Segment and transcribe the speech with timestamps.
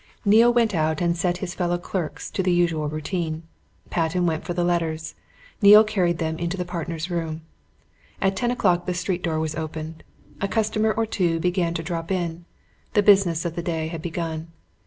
[0.25, 3.43] Neale went out and set his fellow clerks to the usual routine.
[3.91, 5.13] Patten went for the letters.
[5.61, 7.43] Neale carried them into the partners' room.
[8.19, 10.03] At ten o'clock the street door was opened.
[10.41, 12.45] A customer or two began to drop in.
[12.95, 14.47] The business of the day had begun.